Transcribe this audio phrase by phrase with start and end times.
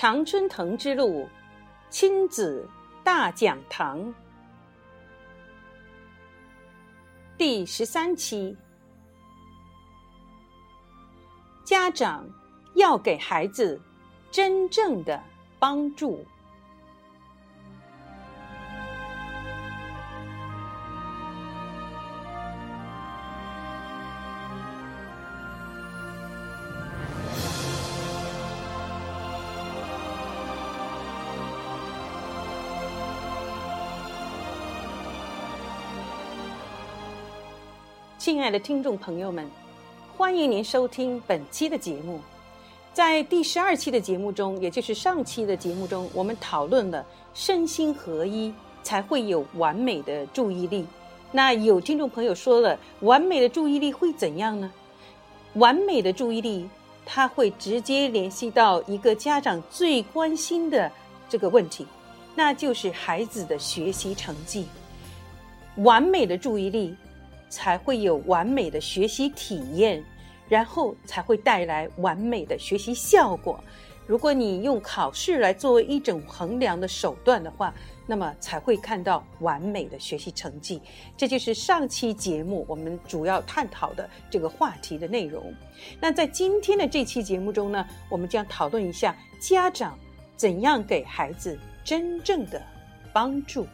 [0.00, 1.28] 常春藤之路
[1.90, 2.64] 亲子
[3.02, 4.14] 大讲堂
[7.36, 8.56] 第十三期：
[11.64, 12.24] 家长
[12.76, 13.80] 要给孩子
[14.30, 15.20] 真正的
[15.58, 16.24] 帮助。
[38.28, 39.50] 亲爱的听众朋友们，
[40.14, 42.20] 欢迎您收听本期的节目。
[42.92, 47.02] 在第十二期的节目中，也就是上期的节目中，我们讨论了
[47.32, 48.52] 身心合一
[48.82, 50.86] 才会有完美的注意力。
[51.32, 54.70] 那有听众朋友说了，完美的注意力会怎样呢？
[55.54, 56.68] 完美的注意力，
[57.06, 60.92] 它会直接联系到一个家长最关心的
[61.30, 61.86] 这个问题，
[62.34, 64.66] 那就是孩子的学习成绩。
[65.76, 66.94] 完美的注意力。
[67.48, 70.04] 才会有完美的学习体验，
[70.48, 73.62] 然后才会带来完美的学习效果。
[74.06, 77.74] 如果你用考试来作为一种衡量的手段的话，
[78.06, 80.80] 那么才会看到完美的学习成绩。
[81.14, 85.52] 这就是上期节目我们主要探讨的这个话题的内容。
[86.00, 89.98] 那在今天的这期节目中呢，我们将讨论一下家长
[90.36, 92.62] 怎样给孩子真正的
[93.12, 93.66] 帮助。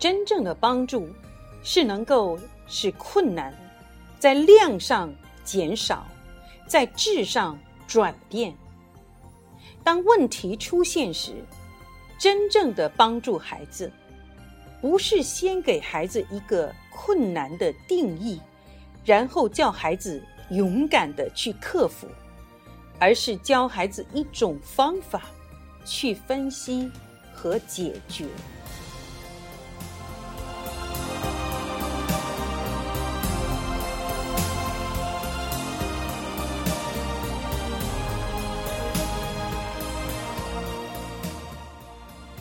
[0.00, 1.06] 真正的帮助，
[1.62, 3.54] 是能够使困难
[4.18, 5.12] 在量上
[5.44, 6.06] 减少，
[6.66, 8.54] 在质上转变。
[9.84, 11.34] 当问题出现时，
[12.18, 13.92] 真正的帮助孩子，
[14.80, 18.40] 不是先给孩子一个困难的定义，
[19.04, 22.06] 然后叫孩子勇敢的去克服，
[22.98, 25.24] 而是教孩子一种方法，
[25.84, 26.90] 去分析
[27.34, 28.24] 和解决。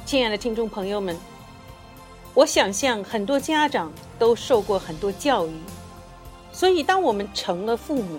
[0.09, 1.16] 亲爱的听众朋友们，
[2.34, 5.52] 我想象很多家长都受过很多教育，
[6.52, 8.18] 所以当我们成了父母，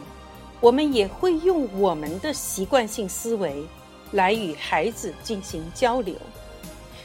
[0.61, 3.67] 我们也会用我们的习惯性思维
[4.13, 6.15] 来与孩子进行交流。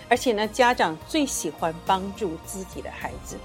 [0.07, 3.37] 而且呢，家长最喜欢帮助自己的孩子，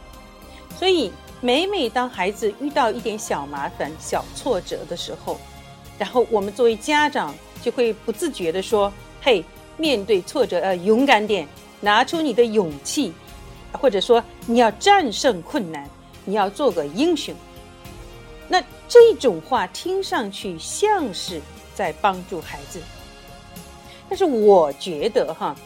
[0.78, 5.38] 所以每每当孩子遇到一点小麻烦、小挫折的时候，
[5.98, 8.92] 然后我们作为家长就会不自觉的说
[9.24, 9.42] ：“嘿。”
[9.80, 11.48] 面对挫折，呃，勇敢点，
[11.80, 13.12] 拿出你的勇气，
[13.72, 15.88] 或者说你要战胜困难，
[16.26, 17.34] 你要做个英雄。
[18.46, 21.40] 那这种话听上去像是
[21.74, 22.78] 在帮助孩子，
[24.08, 25.56] 但是我觉得哈，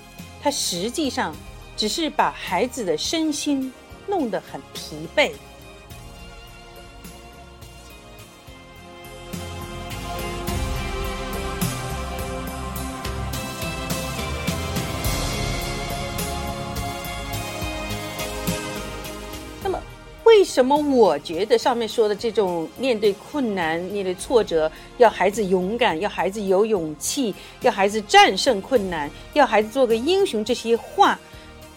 [0.40, 1.34] 他实际上
[1.76, 3.72] 只是把孩子的身心
[4.06, 5.32] 弄得很疲惫。
[20.34, 31.16] 为什么我觉得上面说的这种面对困难、面对挫折，要孩子勇敢，要孩子有勇气，要孩子战胜困难，要孩子做个英雄，这些话，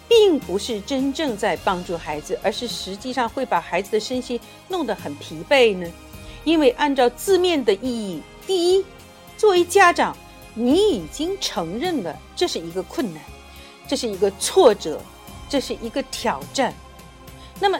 [0.07, 5.87] 并不是真正在帮助孩子，而是实际上会把孩子的身心弄得很疲惫呢？
[6.43, 8.83] 因为按照字面的意义，第一，
[9.37, 10.17] 作为家长，
[10.55, 13.21] 你已经承认了这是一个困难，
[13.87, 14.99] 这是一个挫折，
[15.47, 16.73] 这是一个挑战，
[17.59, 17.79] 那么。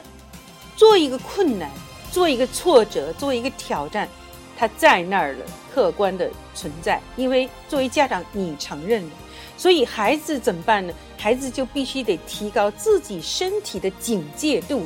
[0.78, 1.70] 做一个困难，
[2.12, 4.08] 做一个挫折，做一个挑战，
[4.56, 7.02] 它在那儿了，客观的存在。
[7.16, 9.10] 因为作为家长，你承认了，
[9.58, 10.94] 所以孩子怎么办呢？
[11.18, 14.86] 孩子就必须得提高自己身体的警戒度，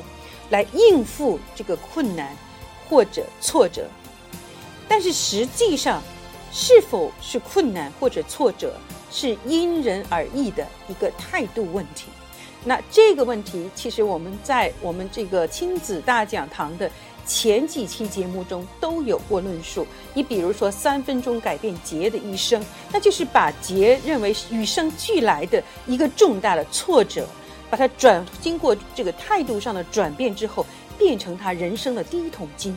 [0.49, 2.33] 来应付这个困难
[2.89, 3.85] 或者挫折。
[4.87, 6.01] 但是实际上，
[6.53, 8.73] 是否是困难或者挫折，
[9.11, 12.05] 是因人而异的一个态度问题。
[12.63, 16.89] 那这个问题，其实我们在我们这个亲子大讲堂的
[17.25, 19.85] 前几期节目中都有过论述。
[20.13, 27.27] 你比如说，三分钟改变杰的一生，那就是把杰认为与生俱来的一个重大的挫折，
[27.69, 30.63] 把它转经过这个态度上的转变之后，
[30.99, 32.75] 变成他人生的第一桶金，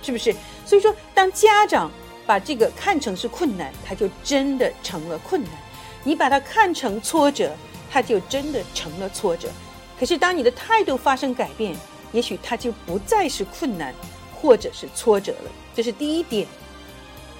[0.00, 0.34] 是不是？
[0.64, 1.90] 所以说，当家长
[2.26, 5.52] 把这个看成是困难，他就真的成了困难。
[6.04, 7.52] 你把它看成挫折，
[7.90, 9.48] 它就真的成了挫折。
[9.98, 11.76] 可是当你的态度发生改变，
[12.12, 13.94] 也许它就不再是困难，
[14.34, 15.50] 或者是挫折了。
[15.74, 16.46] 这是第一点。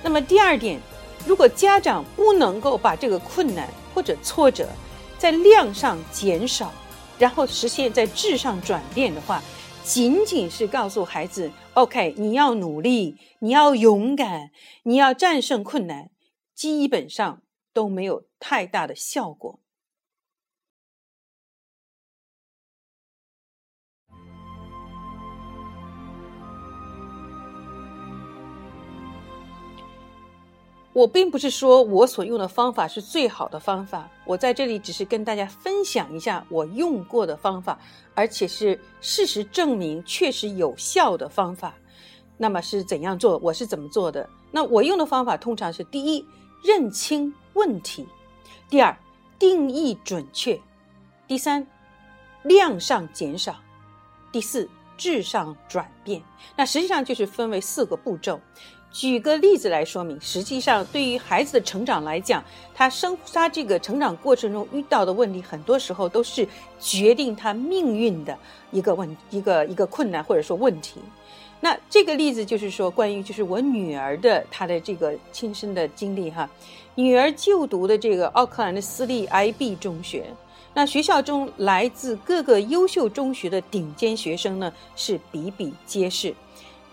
[0.02, 0.80] 那么第二点，
[1.26, 4.68] 如果家长不能够把这个困难或者挫折
[5.18, 6.72] 在量上减少，
[7.18, 9.42] 然后实现在质上转变的话，
[9.82, 14.50] 仅仅是告诉孩子：“OK，你要努力，你要勇敢，
[14.82, 16.10] 你要战胜困难”，
[16.54, 17.42] 基本上
[17.72, 19.60] 都没有太大的效果。
[30.98, 37.78] 我并不是说我所用的方法是最好的方法，我在这里只是跟大家分享一下我用过的方法，
[38.16, 41.72] 而且是事实证明确实有效的方法。
[42.36, 43.38] 那么是怎样做？
[43.38, 44.28] 我是怎么做的？
[44.50, 46.26] 那我用的方法通常是：第一，
[46.64, 48.04] 认清问题；
[48.68, 48.98] 第二，
[49.38, 50.60] 定义准确；
[51.28, 51.64] 第三，
[52.42, 53.52] 量上减少；
[54.32, 56.20] 第四，质上转变。
[56.56, 58.40] 那实际上就是分为四个步骤。
[58.90, 62.42] 举个例子来说明，实际上对于孩子的成长来讲，
[62.74, 66.48] 他生他这个成长过程中遇到的问题，很多时候都是
[66.80, 68.36] 决定他命运的
[68.70, 71.00] 一个问一个一个困难或者说问题。
[71.60, 76.48] 那这个例子就是说，关于就是我女儿的她的这个亲身的经历哈，
[76.94, 80.24] 女儿就读的这个奥克兰的私立 IB 中学，
[80.72, 86.34] 那学校中来自各个优秀中学的顶尖学生呢是比比皆是。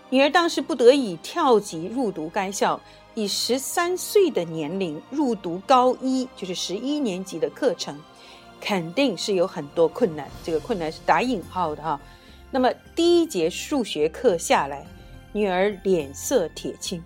[0.08, 2.80] 女儿当时不得已跳级入读该校，
[3.14, 8.00] 以十三岁的年龄入读高一，就是十一年级的课程，
[8.60, 10.28] 肯定是有很多困难。
[10.44, 12.00] 这个困难是打引号的哈。
[12.52, 14.86] 那么第一节数学课下来，
[15.32, 17.02] 女儿脸色铁青，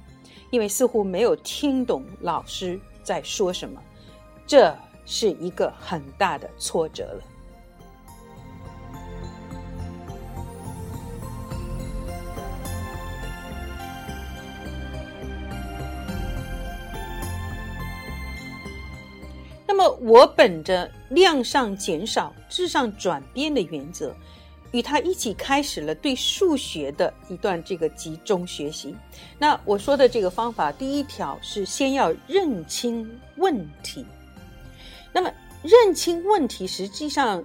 [0.51, 3.81] 因为似乎没有听懂老师在说什么，
[4.47, 4.77] 这
[5.07, 7.23] 是一个很大的挫折了。
[19.81, 24.15] 么，我本着量上减少、质上转变的原则，
[24.73, 28.95] 与他一起开始了对数学的一段这个集中学习。
[29.39, 34.05] 那我说的这个方法，第一条是先要认清问题。
[35.13, 35.33] 那么，
[35.63, 37.43] 认清问题，实际上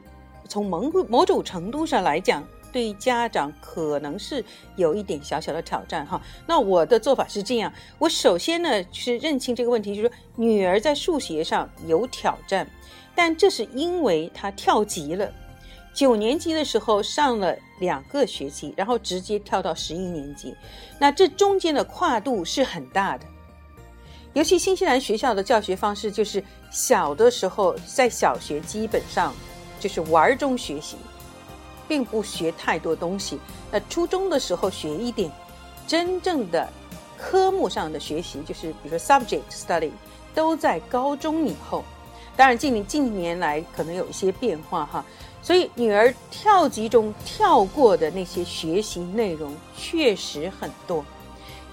[0.50, 2.46] 从某某种程度上来讲。
[2.75, 4.44] 对家长可能是
[4.75, 6.22] 有一点小小的挑战哈。
[6.45, 12.68] 那我的做法是这样：我首先呢是认清这个问题，就是说女儿在数学上有挑战，
[13.16, 15.31] 但这是因为她跳级了。
[15.94, 20.54] 九年级的时候上了两个学期，然后直接跳到十一年级，
[21.00, 23.25] 那这中间的跨度是很大的。
[24.33, 29.33] 尤其新西兰学校的教学方式，就是小的时候在小学基本上
[29.80, 30.98] 就是玩中学习。
[31.88, 33.40] 并不学太多东西，
[33.72, 35.32] 那初中的时候学一点，
[35.88, 36.68] 真正的
[37.18, 39.92] 科目上的学习，就是比如说 subject study，
[40.34, 41.84] 都在高中以后。
[42.38, 45.06] 当然，近年近年来可能有一些变化哈，
[45.42, 51.06] 所以女儿跳级中跳过的那些学习内容确实很多，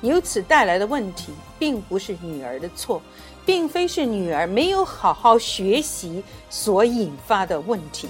[0.03, 3.03] 由此带来的问题，并不是女儿的错，
[3.45, 8.07] 并非是女儿没有好好学习所引发的问题。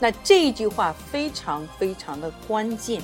[0.00, 3.00] 那这一句话非常非常的关键。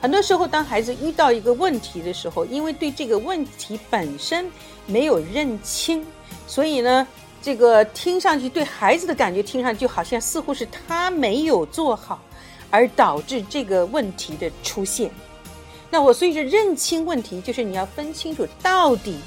[0.00, 4.50] 很多时候，当孩子遇到一个问题的时候，因为对这个问题本身
[4.86, 6.06] 没有认清，
[6.46, 7.06] 所以呢，
[7.42, 12.20] 这个听上去对孩子的感觉，听上去好像似乎是他没有做好，
[12.70, 15.10] 而导致这个问题的出现。
[15.90, 19.18] 那我所以说，认清问题，就是你要分清楚到底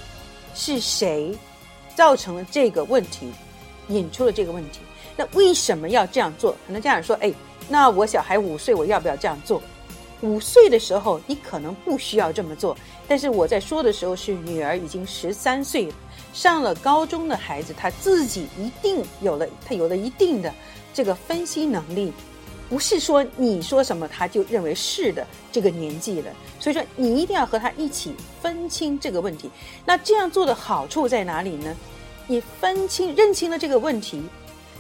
[0.54, 1.36] 是谁
[1.96, 3.32] 造成了这个问题，
[3.90, 4.80] 引出了这个问题。
[5.20, 6.56] 那为什么要这样做？
[6.66, 7.30] 很多家长说：“哎，
[7.68, 9.62] 那我小孩五岁，我要不要这样做？”
[10.24, 12.74] 五岁的时候，你可能不需要这么做。
[13.06, 15.94] 但是我在说的时候，是女儿已经十三岁了，
[16.32, 20.54] 上了高中的孩子，他自己一定有了，他有了一定的
[20.94, 22.14] 这个分析能力，
[22.70, 26.32] 不是说你说什么他就认为是的这个年纪了。
[26.62, 29.52] 所以说，你一定要和他一起分清这个问题。
[29.86, 31.76] 那这样做的好处在哪里呢？
[32.26, 34.24] 你分清、认清了这个问题。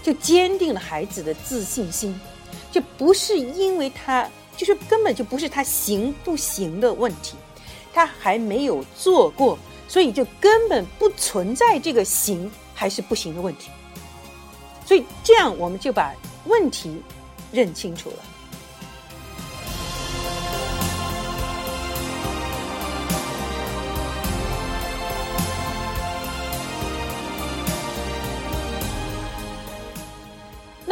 [0.01, 2.19] 就坚定了孩子的自信心，
[2.71, 7.35] 就不是因为他，就是根本就不是他行不行的问题，
[7.93, 13.69] 他还没有做过，所以就根本不存在这个行还是不行的问题。
[14.85, 16.13] 所以这样我们就把
[16.45, 17.01] 问题
[17.51, 18.17] 认清楚了。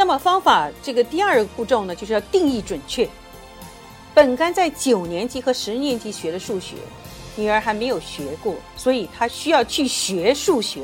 [0.08, 3.06] 那么方法这个第二个步骤呢，就是要定义准确。
[4.14, 6.76] 本该在九年级和十年级学的数学，
[7.36, 10.80] 女儿还没有学过，所以她需要去学数学，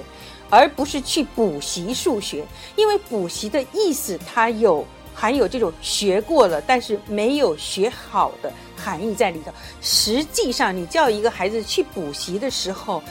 [0.50, 2.44] 而不是去补习数学。
[2.76, 9.50] 因为补习的意思，它有含有这种学过了，但是没有学好的含义在里头。
[9.80, 13.02] 实际上，你叫一个孩子去补习的时候，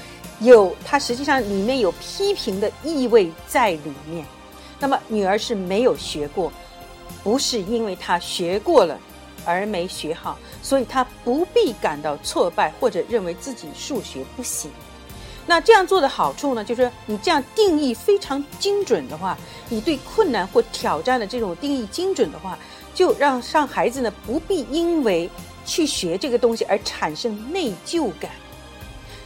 [0.42, 4.24] 有它实际上里面有批评的意味在里面。
[4.84, 6.52] 那么女儿是没有学过，
[7.24, 9.00] 不是因为她学过了
[9.46, 14.70] 而没学好，所以她不必感到挫败或者认为自己数学不行。
[15.46, 19.38] 那这样做的好处呢，就是你这样定义非常精准的话，
[19.70, 22.60] 你对困难或挑战的这种定义精准的话，
[22.94, 25.30] 就让让孩子呢不必因为
[25.66, 28.30] 去学这个东西而产生内疚感。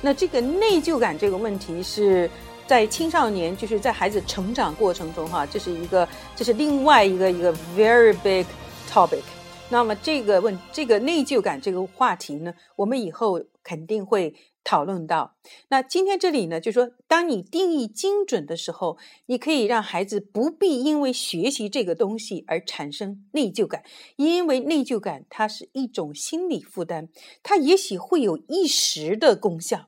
[0.02, 2.30] 那这个内疚感这个问题是。
[2.68, 6.06] 在青少年，就是在孩子成长过程中，哈，这是一个，
[6.36, 8.46] 这是另外一个一个 very big
[8.90, 9.24] topic。
[9.70, 15.36] 那么这个问，这个内疚感这个话题呢，我们以后肯定会讨论到。
[15.70, 18.98] 那今天这里呢，就说，当你定义精准的时候，
[19.28, 23.84] 你可以让孩子不必因为学习这个东西而产生内疚感，
[24.18, 27.08] 因为内疚感它是一种心理负担，
[27.42, 29.88] 它也许会有一时的功效，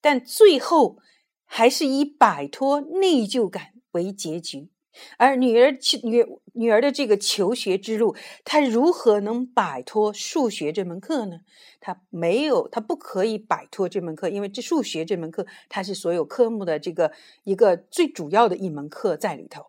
[0.00, 0.98] 但最后。
[1.46, 4.68] 还是以摆脱内疚感为结局，
[5.16, 11.40] 而女儿去女女儿的这个求学之路，她如何能摆脱数学这门课呢？
[11.80, 17.12] 她没有，她不可以摆脱这门课，因为这数学这门课，它是所有科目的这个
[17.44, 19.66] 一个最主要的一门课在里头。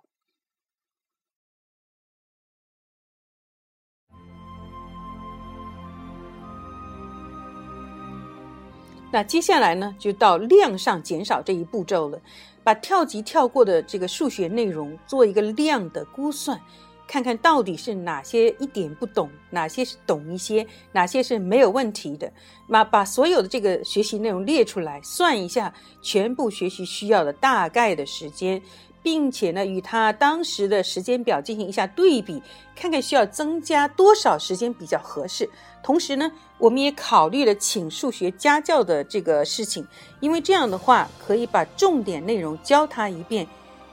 [9.12, 12.20] 那接下来呢，就到量上减少这一步骤了，
[12.64, 16.60] 把跳级跳过的这个数学内容做一个量的估算，
[17.08, 22.32] 看看到底是哪些一点不懂，哪些是懂一些，哪些是没有问题的。
[22.68, 28.62] 那把所有的这个学习内容列出来，算一下全部学习需要的大概的时间。
[29.02, 32.42] 并且呢，与他当时的时间表进行一下对比，
[32.76, 35.50] 看看需要增加多少时间比较合适。
[35.82, 39.88] 同时呢，我们也考虑了请数学家教的这个事情，
[40.20, 43.48] 因为这样的话可以把重点内容教他一遍。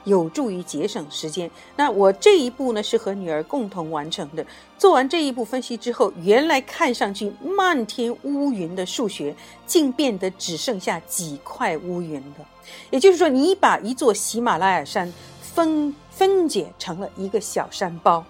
[0.05, 1.51] 有助于节省时间。
[1.75, 4.45] 那我这一步呢是和女儿共同完成的。
[4.77, 9.35] 做完这一步分析之后，原来看上去漫天乌云的数学，
[9.65, 12.45] 竟变得只剩下几块乌云了。
[12.89, 18.23] 也就是说，你把一座喜马拉雅山分分解成了一个小山包。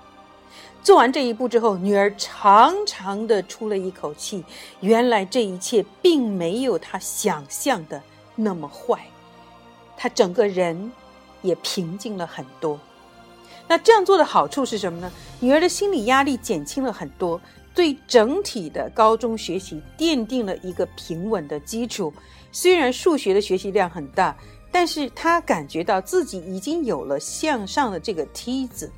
[0.84, 4.44] 做完这一步之后，女儿长长的出了一口气。
[4.82, 8.01] 原来这一切并没有她想象的
[8.36, 9.00] 那么坏。
[9.98, 10.91] 她整个人。
[11.46, 12.80] 也平静了很多。
[13.68, 15.12] 那这样做的好处是什么呢？
[15.40, 17.42] 女儿的心理压力减轻了很多，
[17.74, 22.14] 对整体的高中学习奠定了一个平稳的基础。
[22.52, 24.38] 虽然数学的学习量很大，
[24.72, 28.92] 但是她感觉到自己已经有了向上的这个梯子，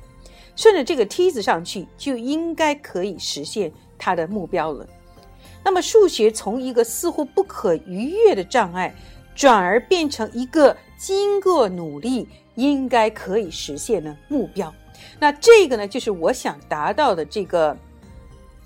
[0.54, 4.86] 顺着这个梯子上去，就应该可以实现她的目标了。
[5.64, 8.94] 那么，数学从一个似乎不可逾越的障碍，
[9.34, 10.76] 转而变成一个。
[10.98, 14.74] 经过努力，应该可以实现的目标。
[15.20, 17.76] 那这个呢，就是我想达到的这个、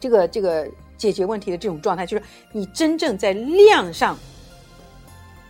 [0.00, 4.18] 这个、这个解决问题的这种状态，就是你真正在量上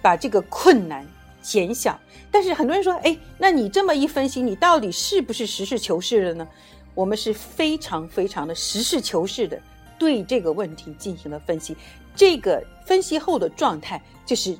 [0.02, 1.06] 把这个困难
[1.40, 1.98] 减小。
[2.32, 6.48] 但是很多人说：“哎，那你这么一分析，你到底是不是实事求是的呢？”
[6.94, 9.58] 我们是非常非常的实事求是的
[9.98, 11.76] 对这个问题进行了分析。
[12.16, 14.58] 这个分析后的状态就是。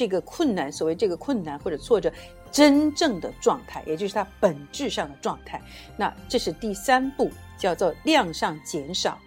[0.00, 2.10] 这个困难，所谓这个困难或者挫折，
[2.50, 5.60] 真正的状态，也就是它本质上的状态。
[5.94, 9.18] 那这是第三步，叫做量上减少。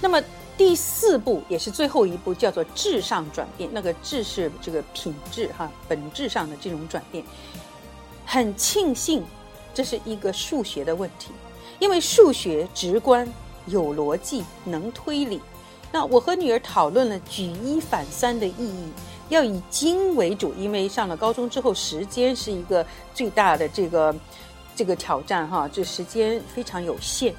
[0.00, 0.22] 那么
[0.56, 3.68] 第四步也是最后一步，叫做质上转变。
[3.72, 7.24] 那个质是这个品质哈，本质上的这种转变。
[8.24, 9.24] 很庆幸。
[9.76, 11.32] 这是一个数学的问题，
[11.78, 13.30] 因为数学直观、
[13.66, 15.38] 有逻辑、能推理。
[15.92, 18.90] 那我和女儿讨论了举一反三的意义，
[19.28, 24.16] 要以精为主，因为上了高中之后，时间是一个最大的这个
[24.74, 27.34] 这个挑战哈，这时间非常有限，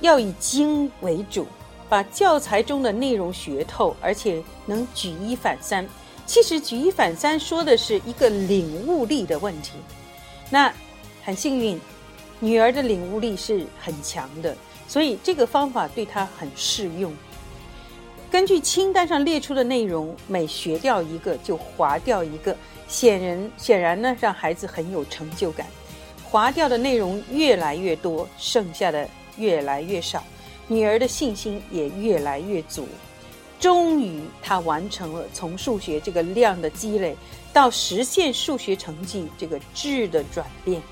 [0.00, 1.48] 要以精为主，
[1.88, 5.84] 把教材中的内容学透，而且能举一反三。
[6.26, 9.72] 其实举一反三说的是一个领悟力的问题，
[10.48, 10.72] 那。
[11.24, 11.80] 很幸运，
[12.40, 14.56] 女儿的领悟力是很强的，
[14.88, 17.12] 所以这个方法对她很适用。
[18.30, 22.56] 根据清单上列出的内容，每学掉一个就划掉一个，
[22.88, 25.66] 显然显然呢，让孩子很有成就感。
[26.24, 30.24] 划掉的内容越来越多，剩下的越来越少，
[30.66, 32.88] 女儿的信心也越来越足。
[33.60, 37.14] 终于，她完成了从数学这个量的积累
[37.52, 40.82] 到实现数学成绩这个质的转变。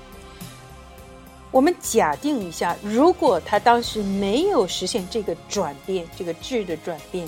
[1.51, 7.27] 我们假定一下，如果他当时没有实现这个转变，这个质的转变，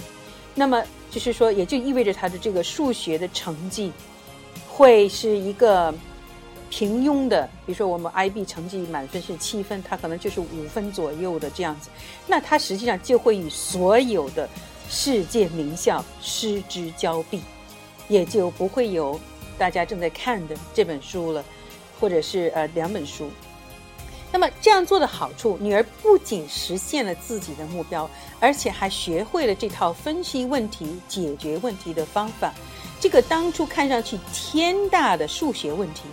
[0.55, 3.91] 那么就是说，也就意味着他的这个数学的成绩
[4.69, 5.93] 会是一个
[6.69, 7.45] 平庸的。
[7.65, 11.89] 比如说，我们 IB 成绩满分是七分，他可能就是五分左右的这样子。
[12.25, 14.47] 那他实际上就会与所有的
[14.89, 17.41] 世界名校失之交臂，
[18.07, 19.19] 也就不会有
[19.57, 21.43] 大家正在看的这本书了，
[21.99, 23.29] 或者是呃两本书。
[24.33, 28.09] 那么这样做的好处，女儿不仅实现了自己的目标，
[28.39, 32.51] 而且还学会了这套分析问题、解决问题的方法。
[32.99, 36.05] 这个当初看上去天大的数学问题，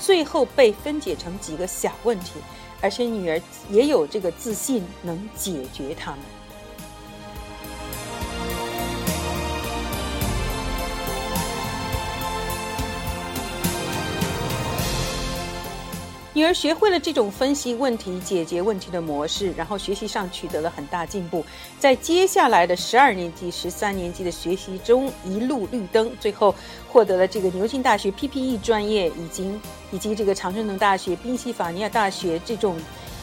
[0.00, 2.40] 最后被分解成几个小问题，
[2.80, 6.20] 而且女儿也有这个自信能解决它们。
[16.40, 21.44] 女儿学会了这种分析问题、解决问题的模式，然后学习上取得了很大进步。
[21.78, 26.54] 在接下来的十二年级、十三年级的学习中一路绿灯，最后
[26.88, 29.52] 获得了这个牛津大学 PPE 专业，以及
[29.92, 32.74] 以及这个常春藤大学、宾夕法尼亚大学这种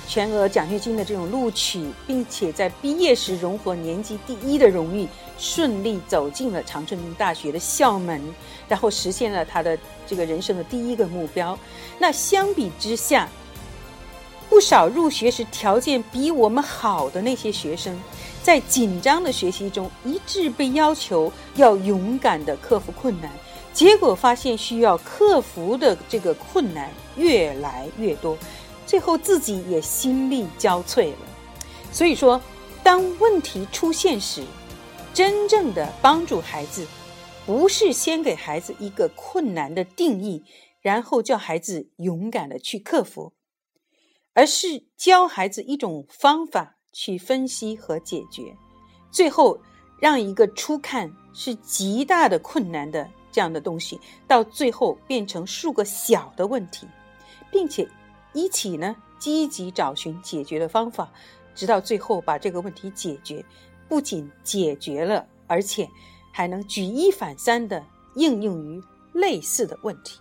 [0.08, 5.06] 全额奖学金的这种录取，并且在毕业时荣获年级第一的荣誉，
[5.38, 8.22] 顺利走进了长春大学的校门，
[8.70, 11.60] 然后实现了他的这个人生的第一个目标。
[12.00, 13.28] 那相比之下，
[14.50, 18.00] 不少入学时条件比我们好的那些学生，
[18.42, 23.30] 在紧张的学习中一致被要求要勇敢的克服困难，
[23.74, 28.38] 结果发现需要克服的这个困难越来越多，
[28.88, 31.18] 最后自己也心力交瘁了。
[31.92, 32.42] 所以说，
[32.84, 34.44] 当问题出现时，
[35.14, 36.88] 真正的帮助孩子，
[37.46, 40.44] 不是先给孩子一个困难的定义。
[40.80, 43.34] 然后叫孩子勇敢的去克服，
[44.34, 48.56] 而是教孩子一种方法去分析和解决，
[49.12, 49.60] 最后
[50.00, 56.88] 让一个初看是极大的困难的这样的东西，到最后变成数个小的问题，
[57.52, 57.86] 并且
[58.38, 61.10] 一起呢积极找寻解决的方法，
[61.56, 63.44] 直到最后把这个问题解决，
[63.90, 65.90] 不仅解决了，而且
[66.32, 68.80] 还能举一反三的应用于
[69.12, 70.20] 类似的问题。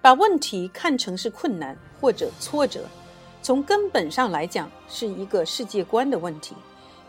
[0.00, 2.88] 把问题看成是困难或者挫折，
[3.42, 6.54] 从根本上来讲是一个世界观的问题。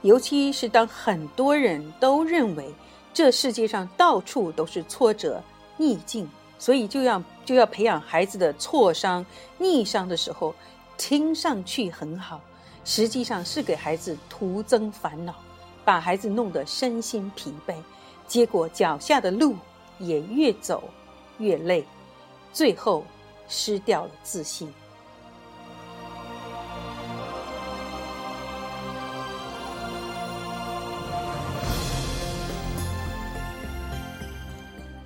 [0.02, 2.74] 尤其是当很多人都认为
[3.14, 5.42] 这世界上到处都是挫折
[5.78, 9.26] 逆境，所以就要就要培养孩子的挫伤
[9.58, 10.54] 逆伤的时候，
[10.98, 12.42] 听上去很好，
[12.84, 15.36] 实际上是给孩子徒增烦恼，
[15.86, 17.76] 把孩子弄得身心疲惫，
[18.28, 19.56] 结果脚下的路
[20.00, 20.84] 也越走
[21.38, 21.86] 越累。
[22.52, 23.06] 最后，
[23.48, 24.72] 失掉了自信。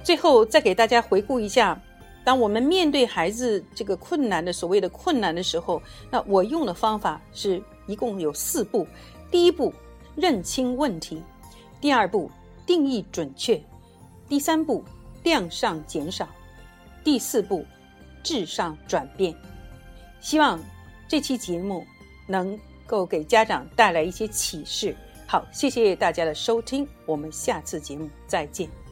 [0.07, 1.77] 最后，再给大家回顾一下：
[2.23, 8.87] 当我们面对孩子这个困难的所谓的困难的时候，那我用的方法是一共有四步。
[9.29, 9.73] 第一步，
[10.15, 11.17] 认清问题；
[11.81, 12.31] 第二步，
[12.65, 13.59] 定义准确；
[14.29, 14.81] 第三步，
[15.23, 16.25] 量上减少。
[17.03, 17.65] 第四步，
[18.23, 19.35] 质上转变。
[20.21, 20.57] 希望
[21.05, 21.85] 这期节目
[22.27, 24.95] 能够给家长带来一些启示。
[25.27, 28.86] 好，谢谢大家的收听，我们下次节目再见。